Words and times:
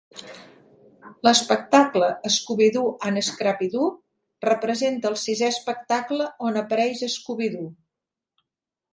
L"espectable 1.25 2.05
"Scooby-Doo 2.35 2.85
and 3.09 3.21
Scrappy-Doo" 3.27 3.89
representa 4.49 5.11
el 5.11 5.17
sisè 5.25 5.51
espectable 5.57 6.31
on 6.49 6.57
apareix 6.63 7.05
Scooby-Doo. 7.17 7.69